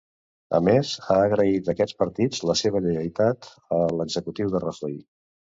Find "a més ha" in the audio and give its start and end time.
0.59-1.17